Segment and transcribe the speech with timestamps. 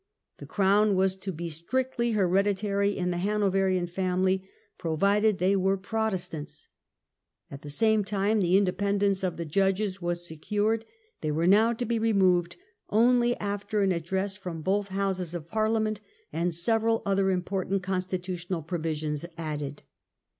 [0.39, 6.69] The crown was to be strictly hereditary in the Hanoverian family, provided they were Protestants.
[7.51, 10.85] At the same time the independence of the judges was secured;
[11.21, 12.55] they were now to be removed
[12.89, 16.01] only after an address from both Houses of Parliament,
[16.33, 19.83] and several other important con stitutional provisions added.